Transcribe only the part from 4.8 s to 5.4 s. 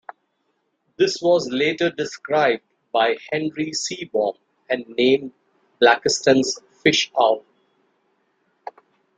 named